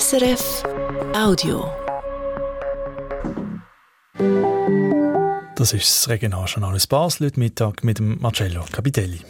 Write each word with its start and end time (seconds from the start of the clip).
SRF 0.00 0.62
Audio. 1.14 1.70
Das 5.54 5.74
ist 5.74 5.86
das 5.86 6.08
Regionaljournal 6.08 6.78
Basel 6.88 7.26
heute 7.26 7.38
Mittag 7.38 7.84
mit 7.84 7.98
dem 7.98 8.18
Marcello 8.18 8.64
Capitelli. 8.72 9.20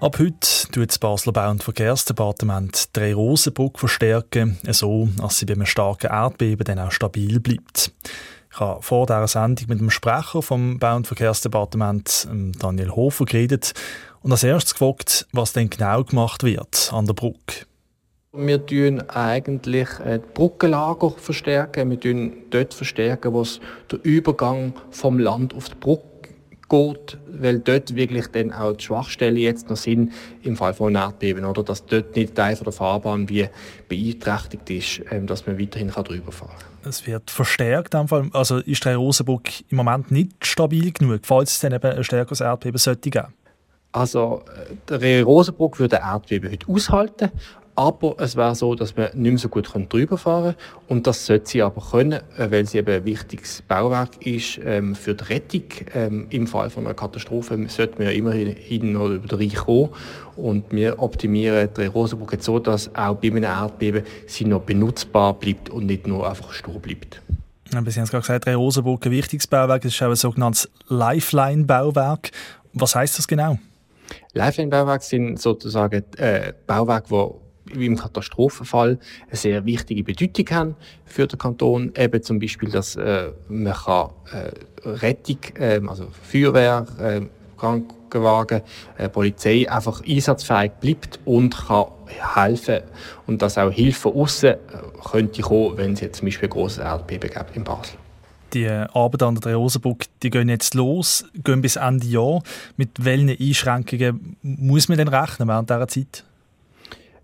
Ab 0.00 0.20
heute 0.20 0.70
tut 0.70 0.90
das 0.90 1.00
Basler 1.00 1.32
Bau- 1.32 1.50
und 1.50 1.64
Verkehrsdepartement 1.64 2.94
die 2.94 3.10
Rosenbrücke 3.10 3.80
verstärken, 3.80 4.58
so 4.70 5.08
dass 5.16 5.38
sie 5.38 5.46
bei 5.46 5.54
einem 5.54 5.66
starken 5.66 6.12
Erdbeben 6.12 6.64
dann 6.64 6.78
auch 6.78 6.92
stabil 6.92 7.40
bleibt. 7.40 7.90
Ich 8.52 8.60
habe 8.60 8.80
vor 8.80 9.06
dieser 9.06 9.26
Sendung 9.26 9.66
mit 9.70 9.80
dem 9.80 9.90
Sprecher 9.90 10.40
vom 10.40 10.78
Bau- 10.78 10.94
und 10.94 11.08
Verkehrsdepartement, 11.08 12.28
Daniel 12.60 12.92
Hofer, 12.92 13.24
geredet 13.24 13.74
und 14.20 14.30
als 14.30 14.44
erstes 14.44 14.74
gefragt, 14.74 15.26
was 15.32 15.52
denn 15.52 15.68
genau 15.68 16.04
gemacht 16.04 16.44
wird 16.44 16.92
an 16.92 17.06
der 17.06 17.14
Brücke. 17.14 17.66
Wir 18.36 18.58
verstärken 18.58 19.00
eigentlich 19.08 19.88
die 20.18 20.20
Brückenlager 20.34 21.10
verstärken. 21.10 21.90
Wir 21.90 21.96
verstärken 21.96 22.32
dort 22.50 22.74
verstärken, 22.74 23.32
wo 23.32 23.42
es 23.42 23.60
der 23.90 23.98
Übergang 24.04 24.74
vom 24.90 25.18
Land 25.18 25.54
auf 25.54 25.68
die 25.70 25.76
Brücke 25.76 26.16
geht, 26.68 27.18
weil 27.28 27.60
dort 27.60 27.94
wirklich 27.94 28.26
dann 28.28 28.52
auch 28.52 28.72
die 28.72 28.84
Schwachstellen 28.84 29.36
jetzt 29.36 29.70
noch 29.70 29.76
sind 29.76 30.12
im 30.42 30.56
Fall 30.56 30.74
von 30.74 30.94
Erdbeben, 30.94 31.44
oder? 31.44 31.62
Dass 31.62 31.86
dort 31.86 32.16
nicht 32.16 32.34
Teil 32.34 32.56
der 32.56 32.72
Fahrbahn 32.72 33.28
wie 33.28 33.48
beeinträchtigt 33.88 34.70
ist, 34.70 35.12
ähm, 35.12 35.26
dass 35.26 35.46
man 35.46 35.58
weiterhin 35.60 35.88
drüber 35.88 36.32
fahren 36.32 36.50
kann. 36.58 36.90
Es 36.90 37.06
wird 37.06 37.30
verstärkt, 37.30 37.94
also 37.94 38.58
ist 38.58 38.84
der 38.84 38.96
Rosenburg 38.96 39.48
im 39.70 39.76
Moment 39.76 40.10
nicht 40.10 40.44
stabil 40.44 40.92
genug, 40.92 41.20
falls 41.22 41.52
es 41.52 41.60
dann 41.60 41.72
eben 41.72 41.92
ein 41.92 42.04
stärkeres 42.04 42.40
Erdbeben 42.40 42.78
sollte 42.78 43.10
geben? 43.10 43.28
Also, 43.92 44.42
äh, 44.90 44.98
der 44.98 45.24
Rosenburg 45.24 45.78
würde 45.78 45.96
Erdbeben 45.96 46.50
heute 46.50 46.68
aushalten, 46.68 47.30
aber 47.76 48.16
es 48.18 48.36
wäre 48.36 48.54
so, 48.54 48.74
dass 48.74 48.96
man 48.96 49.10
nicht 49.14 49.30
mehr 49.30 49.38
so 49.38 49.48
gut 49.48 49.70
drüber 49.90 50.16
fahren 50.16 50.54
können. 50.54 50.56
Und 50.88 51.06
das 51.06 51.26
sollte 51.26 51.48
sie 51.48 51.62
aber 51.62 51.82
können, 51.82 52.20
äh, 52.36 52.50
weil 52.50 52.66
sie 52.66 52.78
eben 52.78 52.92
ein 52.92 53.04
wichtiges 53.04 53.62
Bauwerk 53.62 54.26
ist 54.26 54.58
ähm, 54.64 54.94
für 54.94 55.14
die 55.14 55.24
Rettung. 55.24 55.62
Ähm, 55.94 56.26
Im 56.30 56.46
Fall 56.46 56.70
von 56.70 56.86
einer 56.86 56.94
Katastrophe 56.94 57.66
sollte 57.68 57.98
man 57.98 58.08
ja 58.08 58.12
immerhin 58.12 58.92
noch 58.92 59.08
über 59.08 59.28
den 59.28 59.38
Reich 59.38 59.54
kommen. 59.54 59.90
Und 60.36 60.72
wir 60.72 60.98
optimieren 60.98 61.68
die 61.76 61.86
Rosenburg 61.86 62.32
jetzt 62.32 62.44
so, 62.44 62.58
dass 62.58 62.94
auch 62.94 63.16
bei 63.16 63.28
einem 63.28 63.44
Erdbeben 63.44 64.02
sie 64.26 64.44
noch 64.44 64.62
benutzbar 64.62 65.34
bleibt 65.34 65.68
und 65.70 65.86
nicht 65.86 66.06
nur 66.06 66.28
einfach 66.28 66.52
stur 66.52 66.80
bleibt. 66.80 67.22
Ja, 67.72 67.82
Sie 67.84 67.98
haben 67.98 68.04
es 68.04 68.10
gerade 68.10 68.22
gesagt, 68.22 68.46
der 68.46 68.56
Rosenburg 68.56 69.04
ein 69.06 69.12
wichtiges 69.12 69.46
Bauwerk, 69.46 69.82
das 69.82 69.92
ist 69.92 70.02
auch 70.02 70.08
ein 70.08 70.16
sogenanntes 70.16 70.70
Lifeline-Bauwerk. 70.88 72.30
Was 72.72 72.94
heißt 72.94 73.18
das 73.18 73.26
genau? 73.26 73.58
Lifeline-Bauwerke 74.34 75.04
sind 75.04 75.40
sozusagen 75.40 76.04
äh, 76.16 76.52
Bauwerke, 76.66 77.08
die 77.10 77.45
wie 77.74 77.86
im 77.86 77.96
Katastrophenfall 77.96 78.98
eine 79.26 79.36
sehr 79.36 79.64
wichtige 79.64 80.04
Bedeutung 80.04 80.46
haben 80.50 80.76
für 81.04 81.26
den 81.26 81.38
Kanton. 81.38 81.92
Eben 81.96 82.22
zum 82.22 82.38
Beispiel, 82.38 82.70
dass 82.70 82.96
äh, 82.96 83.30
man 83.48 83.74
kann, 83.74 84.10
äh, 84.32 84.88
Rettung, 84.88 85.38
äh, 85.58 85.80
also 85.86 86.08
Feuerwehr, 86.22 86.86
äh, 87.00 87.20
Krankenwagen, 87.56 88.62
äh, 88.98 89.08
Polizei 89.08 89.70
einfach 89.70 90.02
einsatzfähig 90.06 90.72
bleibt 90.80 91.20
und 91.24 91.56
kann 91.56 91.86
helfen. 92.34 92.80
Und 93.26 93.42
dass 93.42 93.58
auch 93.58 93.70
Hilfe 93.70 94.10
aussen 94.10 94.50
äh, 94.50 94.56
könnte 95.10 95.42
kommen, 95.42 95.76
wenn 95.76 95.92
es 95.92 96.00
jetzt 96.00 96.18
zum 96.18 96.26
Beispiel 96.26 96.48
ein 96.48 96.52
grosses 96.52 96.78
Erdbeben 96.78 97.30
gibt 97.30 97.56
in 97.56 97.64
Basel. 97.64 97.96
Die 98.52 98.68
Arbeit 98.68 99.22
an 99.22 99.34
der 99.34 99.56
Rosenburg, 99.56 100.04
die 100.22 100.30
gehen 100.30 100.48
jetzt 100.48 100.74
los, 100.74 101.24
gehen 101.42 101.60
bis 101.60 101.76
Ende 101.76 102.06
Jahr. 102.06 102.42
Mit 102.76 103.04
welchen 103.04 103.30
Einschränkungen 103.30 104.36
muss 104.42 104.88
man 104.88 104.98
denn 104.98 105.08
rechnen 105.08 105.48
während 105.48 105.68
dieser 105.68 105.88
Zeit? 105.88 106.24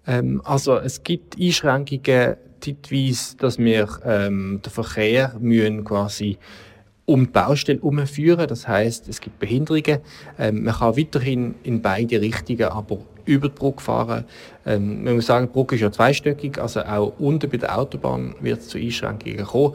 Ähm, 0.06 0.40
also 0.44 0.76
es 0.76 1.02
gibt 1.02 1.40
Einschränkungen 1.40 2.36
zeitweise, 2.60 3.36
dass 3.36 3.58
wir 3.58 3.88
ähm, 4.04 4.60
den 4.64 4.70
Verkehr 4.70 5.34
müssen 5.40 5.84
quasi 5.84 6.38
um 7.04 7.26
die 7.26 7.32
Baustelle 7.32 7.78
herumführen. 7.78 8.46
Das 8.46 8.66
heißt, 8.66 9.08
es 9.08 9.20
gibt 9.20 9.38
Behinderungen. 9.38 9.98
Ähm, 10.38 10.64
man 10.64 10.74
kann 10.74 10.96
weiterhin 10.96 11.54
in 11.62 11.82
beide 11.82 12.20
Richtungen 12.20 12.64
aber 12.64 12.98
über 13.24 13.48
die 13.48 13.54
Brücke 13.54 13.82
fahren. 13.82 14.24
Ähm, 14.66 15.04
man 15.04 15.16
muss 15.16 15.26
sagen, 15.26 15.46
die 15.46 15.52
Brücke 15.52 15.74
ist 15.74 15.82
ja 15.82 15.92
zweistöckig, 15.92 16.58
also 16.58 16.80
auch 16.80 17.12
unten 17.18 17.50
bei 17.50 17.56
der 17.56 17.78
Autobahn 17.78 18.34
wird 18.40 18.60
es 18.60 18.68
zu 18.68 18.78
Einschränkungen 18.78 19.44
kommen. 19.44 19.74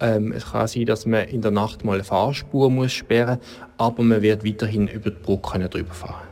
Ähm, 0.00 0.32
es 0.32 0.52
kann 0.52 0.68
sein, 0.68 0.86
dass 0.86 1.06
man 1.06 1.26
in 1.26 1.42
der 1.42 1.50
Nacht 1.50 1.84
mal 1.84 1.94
eine 1.94 2.04
Fahrspur 2.04 2.70
muss 2.70 2.92
sperren 2.92 3.40
aber 3.78 4.02
man 4.02 4.22
wird 4.22 4.44
weiterhin 4.44 4.88
über 4.88 5.10
die 5.10 5.16
Brücke 5.20 5.58
drüber 5.68 5.94
fahren 5.94 6.28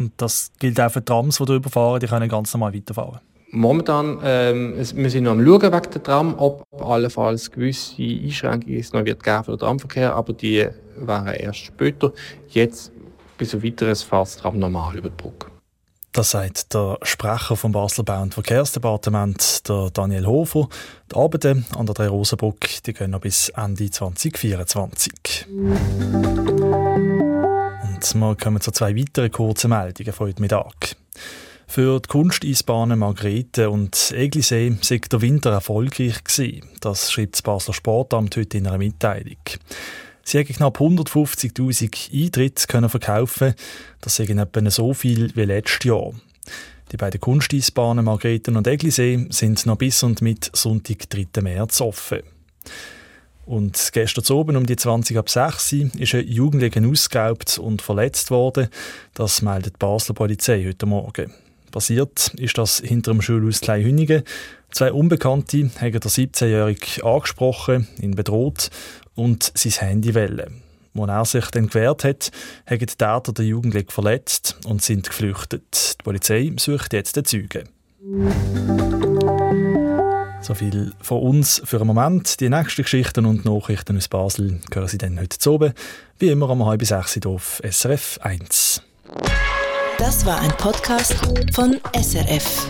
und 0.00 0.12
das 0.16 0.50
gilt 0.58 0.80
auch 0.80 0.90
für 0.90 1.04
Trams, 1.04 1.36
die 1.36 1.44
drüber 1.44 1.70
fahren, 1.70 2.00
die 2.00 2.06
können 2.06 2.28
ganz 2.28 2.52
normal 2.54 2.74
weiterfahren. 2.74 3.20
Momentan, 3.52 4.18
ähm, 4.24 4.74
wir 4.76 5.10
sind 5.10 5.24
noch 5.24 5.32
am 5.32 5.44
Schauen 5.44 5.72
wegen 5.72 5.90
der 5.92 6.02
Tram, 6.02 6.34
ob 6.38 6.64
allenfalls 6.80 7.50
gewisse 7.50 8.00
Einschränkungen 8.00 8.78
es 8.78 8.92
noch 8.92 9.04
wird 9.04 9.22
geben 9.22 9.44
für 9.44 9.52
den 9.52 9.58
Tramverkehr, 9.58 10.14
aber 10.14 10.32
die 10.32 10.68
wären 10.96 11.34
erst 11.34 11.58
später. 11.58 12.12
Jetzt, 12.48 12.92
bis 13.38 13.54
auf 13.54 13.62
weiteres, 13.62 14.02
fährt 14.02 14.22
das 14.22 14.36
Tram 14.36 14.58
normal 14.58 14.96
über 14.96 15.10
die 15.10 15.16
Brücke. 15.16 15.48
Das 16.12 16.30
sagt 16.30 16.74
der 16.74 16.98
Sprecher 17.02 17.56
vom 17.56 17.72
Basler 17.72 18.04
Bau- 18.04 18.22
und 18.22 18.34
Verkehrsdepartement, 18.34 19.68
der 19.68 19.90
Daniel 19.90 20.26
Hofer. 20.26 20.68
Die 21.10 21.16
Arbeiten 21.16 21.66
an 21.76 21.86
der 21.86 21.94
Drei-Rosenbrücke 21.94 22.92
gehen 22.92 23.12
noch 23.12 23.20
bis 23.20 23.48
Ende 23.50 23.90
2024. 23.90 25.46
Und 28.00 28.14
wir 28.14 28.34
kommen 28.34 28.62
zu 28.62 28.70
zwei 28.70 28.96
weiteren 28.96 29.30
kurzen 29.30 29.68
Meldungen 29.68 30.14
von 30.14 30.28
heute 30.28 30.40
Mittag. 30.40 30.96
Für 31.66 32.00
die 32.00 32.08
Kunsteisbahnen 32.08 32.98
Margrethe 32.98 33.68
und 33.68 34.12
Eglisee 34.12 34.74
sei 34.80 34.98
der 34.98 35.20
Winter 35.20 35.50
erfolgreich 35.50 36.24
gewesen. 36.24 36.62
Das 36.80 37.12
schreibt 37.12 37.34
das 37.34 37.42
Basler 37.42 37.74
Sportamt 37.74 38.36
heute 38.38 38.56
in 38.56 38.66
einer 38.66 38.78
Mitteilung. 38.78 39.36
Sie 40.22 40.38
haben 40.38 40.46
knapp 40.46 40.80
150.000 40.80 42.24
Eintritte 42.24 42.66
können 42.68 42.88
verkaufen. 42.88 43.54
Das 44.00 44.16
sind 44.16 44.38
etwa 44.38 44.70
so 44.70 44.94
viel 44.94 45.30
wie 45.36 45.44
letztes 45.44 45.84
Jahr. 45.84 46.12
Die 46.92 46.96
beiden 46.96 47.20
Kunsteisbahnen 47.20 48.06
Margrethe 48.06 48.50
und 48.50 48.66
Eglisee 48.66 49.26
sind 49.28 49.66
noch 49.66 49.76
bis 49.76 50.02
und 50.02 50.22
mit 50.22 50.50
Sonntag, 50.54 51.10
3. 51.10 51.42
März 51.42 51.82
offen. 51.82 52.20
Und 53.46 53.90
gestern 53.92 54.36
oben 54.36 54.56
um 54.56 54.66
die 54.66 54.76
20 54.76 55.18
ab 55.18 55.28
6 55.28 55.72
ist 55.98 56.14
ein 56.14 56.26
Jugendlicher 56.26 56.86
ausgeraubt 56.86 57.58
und 57.58 57.82
verletzt 57.82 58.30
worden. 58.30 58.68
Das 59.14 59.42
meldet 59.42 59.74
die 59.74 59.78
Basler 59.78 60.14
Polizei 60.14 60.64
heute 60.66 60.86
Morgen. 60.86 61.32
Passiert 61.70 62.32
ist 62.36 62.58
das 62.58 62.78
hinter 62.78 63.12
dem 63.12 63.22
Schulhaus 63.22 63.60
Kleinhünigen. 63.60 64.22
Zwei 64.70 64.92
Unbekannte 64.92 65.70
haben 65.80 65.92
der 65.92 66.00
17-Jährige 66.00 67.04
angesprochen, 67.04 67.88
ihn 68.00 68.14
bedroht 68.14 68.70
und 69.14 69.52
sein 69.54 69.88
Handy 69.88 70.14
wählen. 70.14 70.62
Als 70.94 71.34
er 71.34 71.42
sich 71.42 71.50
dann 71.50 71.68
gewehrt 71.68 72.04
hat, 72.04 72.30
haben 72.66 72.78
die 72.78 72.86
Täter 72.86 73.32
den 73.32 73.46
Jugendlichen 73.46 73.90
verletzt 73.90 74.58
und 74.66 74.82
sind 74.82 75.08
geflüchtet. 75.08 75.96
Die 76.00 76.02
Polizei 76.02 76.52
sucht 76.56 76.92
jetzt 76.92 77.16
den 77.16 77.24
Zeugen. 77.24 77.68
So 80.50 80.54
viel 80.54 80.92
von 81.00 81.22
uns 81.22 81.62
für 81.64 81.76
einen 81.76 81.86
Moment. 81.86 82.40
Die 82.40 82.48
nächsten 82.48 82.82
Geschichten 82.82 83.24
und 83.24 83.44
Nachrichten 83.44 83.96
aus 83.96 84.08
Basel 84.08 84.58
hören 84.74 84.88
Sie 84.88 84.98
dann 84.98 85.20
heute 85.20 85.38
zu 85.38 85.52
oben. 85.52 85.74
Wie 86.18 86.28
immer 86.28 86.50
um 86.50 86.66
halb 86.66 86.84
sechs 86.84 87.24
auf 87.24 87.62
SRF 87.62 88.18
1. 88.20 88.82
Das 89.96 90.26
war 90.26 90.40
ein 90.40 90.50
Podcast 90.56 91.14
von 91.54 91.78
SRF. 91.94 92.66